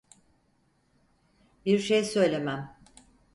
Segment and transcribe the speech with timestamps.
[1.65, 2.77] Bir şey söylemem.